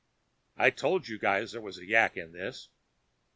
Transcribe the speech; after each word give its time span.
I 0.57 0.71
told 0.71 1.07
you 1.07 1.19
guys 1.19 1.51
there 1.51 1.61
was 1.61 1.77
a 1.77 1.85
yak 1.85 2.17
in 2.17 2.31
this. 2.31 2.69